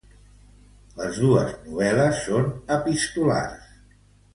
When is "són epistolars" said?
2.31-3.75